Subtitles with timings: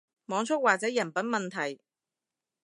[0.25, 1.79] 網速或者人品問題